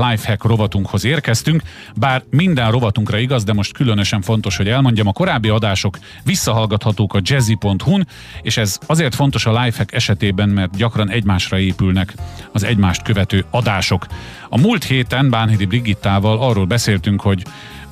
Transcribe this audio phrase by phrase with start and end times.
[0.00, 1.62] Lifehack rovatunkhoz érkeztünk,
[1.96, 7.20] bár minden rovatunkra igaz, de most különösen fontos, hogy elmondjam, a korábbi adások visszahallgathatók a
[7.22, 8.06] jazzy.hu-n,
[8.42, 12.14] és ez azért fontos a Lifehack esetében, mert gyakran egymásra épülnek
[12.52, 14.06] az egymást követő adások.
[14.48, 17.42] A múlt héten Bánhidi Brigittával arról beszéltünk, hogy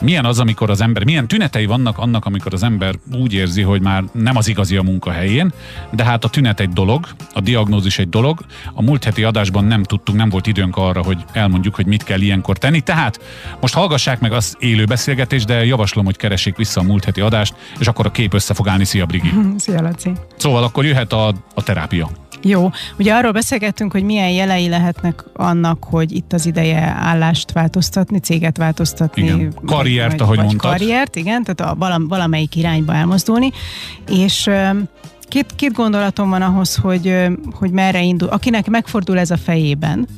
[0.00, 3.82] milyen az, amikor az ember, milyen tünetei vannak annak, amikor az ember úgy érzi, hogy
[3.82, 5.52] már nem az igazi a munkahelyén,
[5.90, 8.40] de hát a tünet egy dolog, a diagnózis egy dolog.
[8.74, 12.20] A múlt heti adásban nem tudtunk, nem volt időnk arra, hogy elmondjuk, hogy mit kell
[12.20, 12.80] ilyenkor tenni.
[12.80, 13.20] Tehát
[13.60, 17.54] most hallgassák meg az élő beszélgetést, de javaslom, hogy keressék vissza a múlt heti adást,
[17.78, 18.84] és akkor a kép össze fog állni.
[18.84, 19.32] Szia, Brigi!
[19.56, 20.12] Szia, Laci!
[20.36, 22.10] Szóval akkor jöhet a, a terápia.
[22.42, 28.18] Jó, ugye arról beszélgettünk, hogy milyen jelei lehetnek annak, hogy itt az ideje állást változtatni,
[28.18, 29.22] céget változtatni.
[29.22, 29.52] Igen.
[29.66, 30.70] Karriert, vagy, ahogy vagy mondtad.
[30.70, 33.50] Karriert, igen, tehát a valam, valamelyik irányba elmozdulni.
[34.08, 34.50] És
[35.28, 37.14] két, két gondolatom van ahhoz, hogy,
[37.52, 38.28] hogy merre indul.
[38.28, 40.08] Akinek megfordul ez a fejében,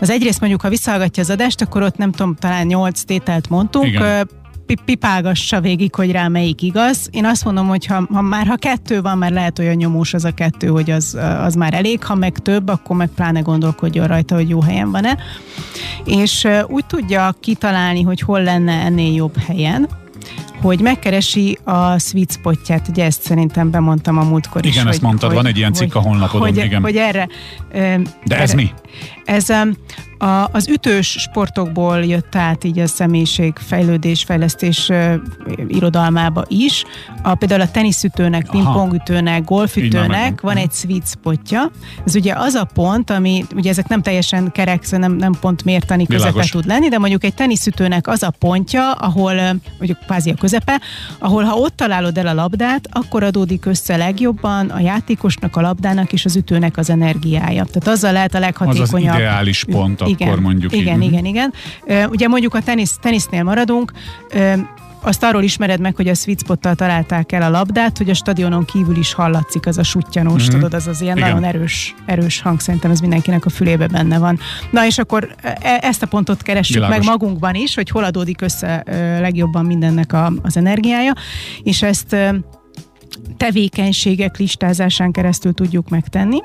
[0.00, 3.86] az egyrészt mondjuk, ha visszahallgatja az adást, akkor ott nem tudom, talán nyolc tételt mondtunk,
[3.86, 4.28] Igen
[4.80, 7.08] pipálgassa végig, hogy rá melyik igaz.
[7.10, 10.24] Én azt mondom, hogy ha, ha már ha kettő van, már lehet olyan nyomós az
[10.24, 14.34] a kettő, hogy az, az már elég, ha meg több, akkor meg pláne gondolkodjon rajta,
[14.34, 15.18] hogy jó helyen van-e.
[16.04, 19.88] És úgy tudja kitalálni, hogy hol lenne ennél jobb helyen,
[20.62, 24.76] hogy megkeresi a sweet spotját, ugye ezt szerintem bemondtam a múltkor igen, is.
[24.76, 26.82] Igen, ezt hogy, mondtad, hogy, van egy ilyen cikk a honlapodon, hogy, igen.
[26.82, 27.28] Hogy erre...
[28.24, 28.70] De ez erre, mi?
[29.24, 29.48] Ez
[30.22, 34.90] a, az ütős sportokból jött át így a személyiség fejlődés, fejlesztés
[35.68, 36.84] irodalmába is.
[37.22, 41.70] A, például a teniszütőnek, pingpongütőnek, golfütőnek van egy sweet spotja.
[42.06, 46.06] Ez ugye az a pont, ami, ugye ezek nem teljesen kerek, nem, nem pont mértani
[46.06, 49.34] közepe tud lenni, de mondjuk egy teniszütőnek az a pontja, ahol,
[49.78, 50.80] mondjuk kvázi a közepe,
[51.18, 56.12] ahol ha ott találod el a labdát, akkor adódik össze legjobban a játékosnak, a labdának
[56.12, 57.64] és az ütőnek az energiája.
[57.64, 59.11] Tehát azzal lehet a leghatékonyabb.
[59.12, 61.12] Az ideális pont igen, akkor mondjuk Igen, így.
[61.12, 61.52] igen, igen.
[62.10, 63.92] Ugye mondjuk a tenisz, tenisznél maradunk,
[65.04, 68.64] azt arról ismered meg, hogy a sweet spottal találták el a labdát, hogy a stadionon
[68.64, 70.50] kívül is hallatszik az a suttyanós, mm-hmm.
[70.50, 71.28] tudod, az az ilyen Igen.
[71.28, 74.38] nagyon erős, erős hang, szerintem ez mindenkinek a fülébe benne van.
[74.70, 76.96] Na és akkor e- ezt a pontot keressük Világos.
[76.96, 78.82] meg magunkban is, hogy hol adódik össze
[79.20, 81.12] legjobban mindennek a, az energiája,
[81.62, 82.16] és ezt
[83.36, 86.38] tevékenységek listázásán keresztül tudjuk megtenni.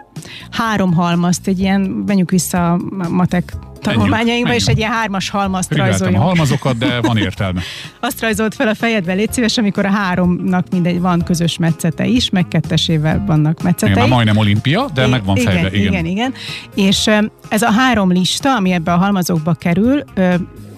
[0.51, 6.21] Három halmazt, egy ilyen, menjünk vissza a matek tanulmányainkba, és egy ilyen hármas halmazt rajzoljunk.
[6.21, 7.61] a halmazokat, de van értelme.
[7.99, 12.29] Azt rajzolt fel a fejedbe, légy szíves, amikor a háromnak mindegy van közös metszete is,
[12.29, 13.95] meg kettesével vannak metszetei.
[13.95, 15.67] Igen, majdnem olimpia, de I- meg van fejbe.
[15.67, 16.33] Igen, igen, igen.
[16.75, 17.09] És
[17.49, 20.03] ez a három lista, ami ebbe a halmazokba kerül,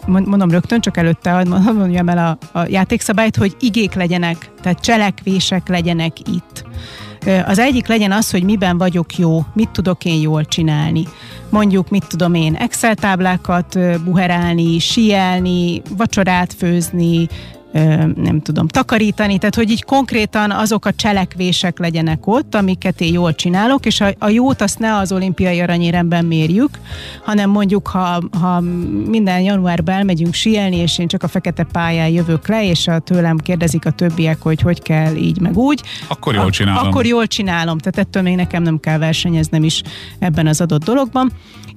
[0.09, 1.44] mondom rögtön, csak előtte
[1.74, 6.66] mondjam el a, a játékszabályt, hogy igék legyenek, tehát cselekvések legyenek itt.
[7.46, 11.03] Az egyik legyen az, hogy miben vagyok jó, mit tudok én jól csinálni.
[11.50, 17.28] Mondjuk, mit tudom én, Excel táblákat buherálni, sielni, vacsorát főzni,
[18.16, 23.35] nem tudom, takarítani, tehát hogy így konkrétan azok a cselekvések legyenek ott, amiket én jól
[23.35, 26.69] csinálok, és a, a jót azt ne az olimpiai aranyéremben mérjük,
[27.24, 28.59] hanem mondjuk, ha, ha
[29.06, 33.38] minden januárban elmegyünk sielni, és én csak a fekete pályán jövök le, és a tőlem
[33.38, 35.81] kérdezik a többiek, hogy hogy kell így, meg úgy.
[36.07, 36.88] Akkor jól csinálom.
[36.88, 39.81] Akkor jól csinálom, tehát ettől még nekem nem kell versenyeznem is
[40.19, 41.31] ebben az adott dologban.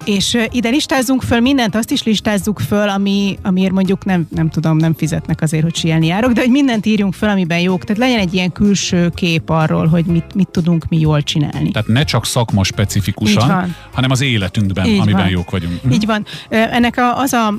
[0.05, 4.77] És ide listázzunk föl mindent, azt is listázzuk föl, ami, amiért mondjuk nem, nem tudom,
[4.77, 7.85] nem fizetnek azért, hogy sielni járok, de hogy mindent írjunk föl, amiben jók.
[7.85, 11.71] Tehát legyen egy ilyen külső kép arról, hogy mit, mit tudunk mi jól csinálni.
[11.71, 15.31] Tehát ne csak szakma specifikusan, hanem az életünkben, Így amiben van.
[15.31, 15.81] jók vagyunk.
[15.93, 16.25] Így van.
[16.49, 17.55] Ennek a, az a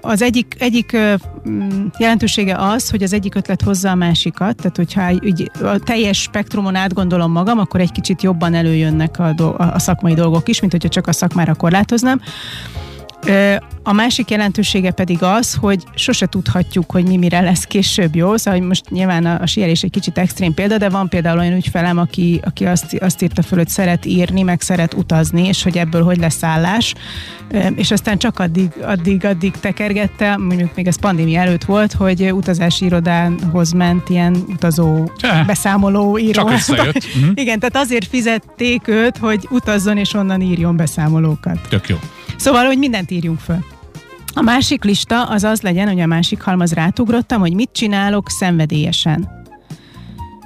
[0.00, 0.96] az egyik, egyik
[1.98, 6.74] jelentősége az, hogy az egyik ötlet hozza a másikat, tehát hogyha így a teljes spektrumon
[6.74, 10.88] átgondolom magam, akkor egy kicsit jobban előjönnek a, do- a szakmai dolgok is, mint hogyha
[10.88, 12.20] csak a szakmára korlátoznám.
[13.82, 18.36] A másik jelentősége pedig az, hogy sose tudhatjuk, hogy mi mire lesz később jó.
[18.36, 21.52] Szóval hogy most nyilván a, a sielés egy kicsit extrém példa, de van például olyan
[21.52, 25.78] ügyfelem, aki, aki azt, azt írta föl, hogy szeret írni, meg szeret utazni, és hogy
[25.78, 26.94] ebből hogy lesz állás.
[27.74, 32.84] És aztán csak addig, addig, addig tekergette, mondjuk még ez pandémia előtt volt, hogy utazási
[32.84, 35.10] irodához ment ilyen utazó
[35.46, 36.32] beszámoló író.
[36.32, 37.04] Csak összejött.
[37.34, 41.68] Igen, tehát azért fizették őt, hogy utazzon és onnan írjon beszámolókat.
[41.68, 41.96] Tök jó.
[42.36, 43.64] Szóval, hogy mindent írjunk föl.
[44.34, 49.44] A másik lista az az legyen, hogy a másik halmaz rátugrottam, hogy mit csinálok szenvedélyesen.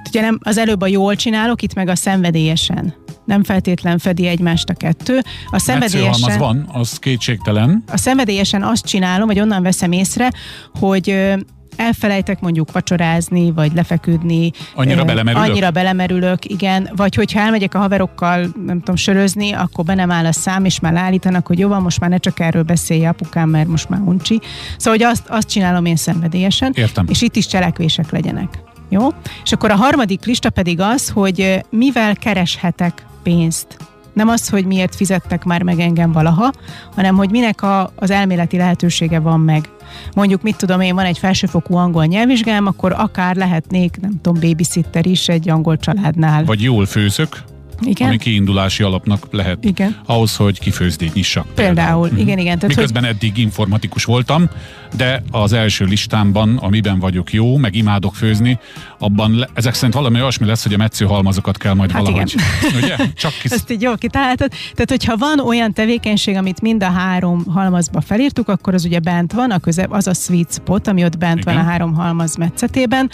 [0.09, 2.95] Ugye nem, az előbb a jól csinálok, itt meg a szenvedélyesen.
[3.25, 5.21] Nem feltétlen fedi egymást a kettő.
[5.51, 6.31] A szenvedélyesen...
[6.31, 7.85] Az van, az kétségtelen.
[7.87, 10.33] A szenvedélyesen azt csinálom, vagy onnan veszem észre,
[10.79, 11.35] hogy
[11.81, 14.51] elfelejtek mondjuk vacsorázni, vagy lefeküdni.
[14.75, 15.49] Annyira belemerülök?
[15.49, 16.91] Annyira belemerülök, igen.
[16.97, 20.81] Vagy hogyha elmegyek a haverokkal, nem tudom, sörözni, akkor be nem áll a szám, és
[20.81, 24.01] már állítanak, hogy jó van, most már ne csak erről beszélj apukám, mert most már
[24.01, 24.41] uncsi.
[24.77, 26.73] Szóval, hogy azt, azt csinálom én szenvedélyesen.
[26.75, 27.07] Értem.
[27.09, 28.59] És itt is cselekvések legyenek.
[28.89, 29.09] Jó?
[29.45, 33.77] És akkor a harmadik lista pedig az, hogy mivel kereshetek pénzt.
[34.21, 36.53] Nem az, hogy miért fizettek már meg engem valaha,
[36.95, 39.69] hanem hogy minek a, az elméleti lehetősége van meg.
[40.15, 45.07] Mondjuk, mit tudom én, van egy felsőfokú angol nyelvvizsgám, akkor akár lehetnék, nem tudom, babysitter
[45.07, 46.45] is egy angol családnál.
[46.45, 47.43] Vagy jól főzök,
[47.83, 48.09] igen?
[48.09, 49.97] ami kiindulási alapnak lehet igen.
[50.07, 51.47] ahhoz, hogy kifőzdét nyissak.
[51.55, 52.27] Például, például.
[52.27, 52.59] Igen, igen.
[52.59, 53.13] Tehát, Miközben hogy...
[53.15, 54.49] eddig informatikus voltam,
[54.97, 58.59] de az első listámban, amiben vagyok jó, meg imádok főzni,
[58.99, 62.35] abban le, ezek szerint valami olyasmi lesz, hogy a metszőhalmazokat kell majd hát valahogy.
[62.35, 62.83] Igen.
[62.83, 62.97] Ugye?
[63.15, 63.51] Csak kis...
[63.51, 64.51] Ezt így jól kitaláltad.
[64.51, 69.33] Tehát, hogyha van olyan tevékenység, amit mind a három halmazba felírtuk, akkor az ugye bent
[69.33, 71.55] van, a közep, az a sweet spot, ami ott bent igen.
[71.55, 73.11] van a három halmaz metszetében,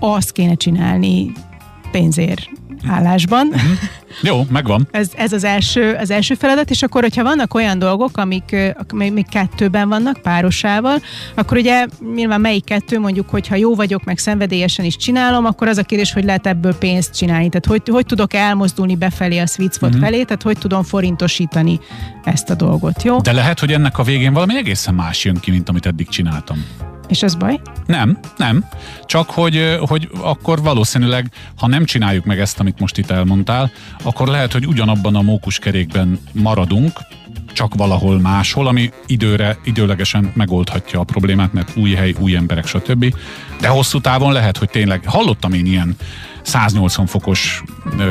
[0.00, 1.32] azt kéne csinálni
[1.90, 2.48] pénzért
[2.86, 3.46] állásban.
[3.46, 3.70] Uh-huh.
[4.22, 4.88] Jó, megvan.
[4.90, 8.56] Ez, ez az, első, az első feladat, és akkor, hogyha vannak olyan dolgok, amik
[8.94, 11.02] még kettőben vannak, párosával,
[11.34, 15.78] akkor ugye nyilván melyik kettő, mondjuk, hogyha jó vagyok, meg szenvedélyesen is csinálom, akkor az
[15.78, 17.48] a kérdés, hogy lehet ebből pénzt csinálni.
[17.48, 20.04] Tehát hogy, hogy tudok elmozdulni befelé a sweet spot uh-huh.
[20.04, 21.80] felé, tehát hogy tudom forintosítani
[22.24, 23.20] ezt a dolgot, jó?
[23.20, 26.64] De lehet, hogy ennek a végén valami egészen más jön ki, mint amit eddig csináltam.
[27.08, 27.60] És ez baj?
[27.86, 28.64] Nem, nem.
[29.04, 33.70] Csak hogy, hogy akkor valószínűleg, ha nem csináljuk meg ezt, amit most itt elmondtál,
[34.02, 37.00] akkor lehet, hogy ugyanabban a mókuskerékben maradunk,
[37.52, 43.14] csak valahol máshol, ami időre, időlegesen megoldhatja a problémát, mert új hely, új emberek, stb.
[43.60, 45.96] De hosszú távon lehet, hogy tényleg hallottam én ilyen
[46.42, 47.62] 180 fokos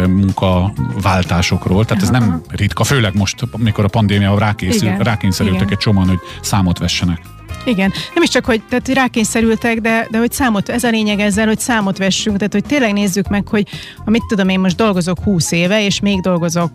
[0.07, 4.53] munkaváltásokról, tehát ez nem ritka, főleg most, amikor a pandémia
[4.99, 7.21] rákényszerültek egy csomóan, hogy számot vessenek.
[7.67, 11.47] Igen, nem is csak, hogy tehát rákényszerültek, de, de hogy számot, ez a lényeg ezzel,
[11.47, 13.67] hogy számot vessünk, tehát hogy tényleg nézzük meg, hogy
[14.05, 16.71] amit tudom, én most dolgozok 20 éve, és még dolgozok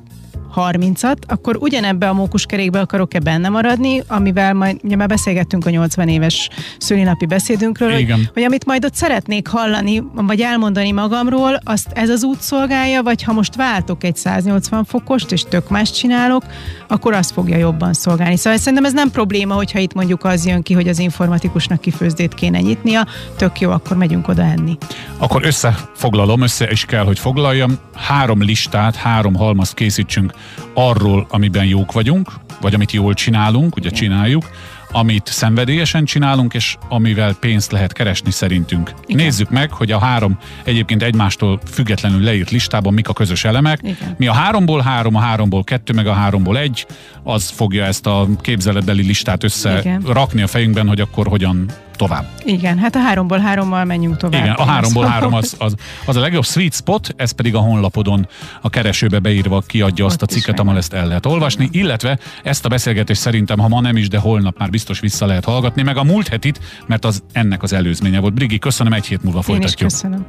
[0.56, 6.08] 30-at, akkor ugyanebbe a mókuskerékbe akarok-e benne maradni, amivel majd, ugye már beszélgettünk a 80
[6.08, 8.16] éves szülinapi beszédünkről, Igen.
[8.16, 13.02] hogy, hogy amit majd ott szeretnék hallani, vagy elmondani magamról, azt ez az út szolgálja,
[13.02, 16.44] vagy ha most váltok egy 180 fokost, és tök más csinálok,
[16.88, 18.36] akkor azt fogja jobban szolgálni.
[18.36, 22.34] Szóval szerintem ez nem probléma, hogyha itt mondjuk az jön ki, hogy az informatikusnak kifőzdét
[22.34, 23.06] kéne nyitnia,
[23.36, 24.76] tök jó, akkor megyünk oda enni.
[25.18, 27.78] Akkor összefoglalom, össze is kell, hogy foglaljam.
[27.94, 30.32] Három listát, három halmazt készítsünk
[30.74, 34.50] arról, amiben jók vagyunk, vagy amit jól csinálunk, ugye csináljuk,
[34.92, 38.92] amit szenvedélyesen csinálunk, és amivel pénzt lehet keresni szerintünk.
[39.06, 39.24] Igen.
[39.24, 43.78] Nézzük meg, hogy a három egyébként egymástól függetlenül leírt listában mik a közös elemek.
[43.82, 44.14] Igen.
[44.18, 46.86] Mi a háromból három, a háromból kettő, meg a háromból egy,
[47.22, 52.26] az fogja ezt a képzeletbeli listát összerakni a fejünkben, hogy akkor hogyan tovább.
[52.44, 54.42] Igen, hát a háromból hárommal menjünk tovább.
[54.42, 55.74] Igen, a háromból három az, az,
[56.06, 58.28] az a legjobb sweet spot, ez pedig a honlapodon
[58.60, 62.64] a keresőbe beírva kiadja azt Ott a cikket, ahol ezt el lehet olvasni, illetve ezt
[62.64, 65.96] a beszélgetést szerintem, ha ma nem is, de holnap már biztos vissza lehet hallgatni, meg
[65.96, 68.34] a múlt hetit, mert az ennek az előzménye volt.
[68.34, 69.80] Brigi, köszönöm, egy hét múlva folytatjuk.
[69.80, 70.20] Én is köszönöm.